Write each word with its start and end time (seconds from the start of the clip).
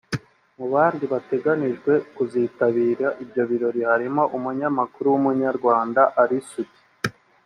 Mu 0.57 0.65
bandi 0.73 1.03
bateganijwe 1.13 1.91
kuzitabira 2.15 3.07
ibyo 3.23 3.43
birori 3.49 3.81
harimo 3.89 4.23
umunyamakuru 4.37 5.05
w’Umunyarwanda 5.13 6.01
Ally 6.21 6.39
Soudy 6.49 6.79